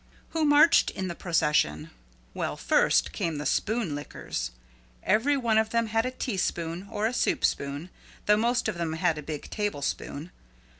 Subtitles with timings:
[0.29, 1.91] Who marched in the procession?
[2.33, 4.49] Well, first came the Spoon Lickers.
[5.03, 7.91] Every one of them had a tea spoon, or a soup spoon,
[8.25, 10.31] though most of them had a big table spoon.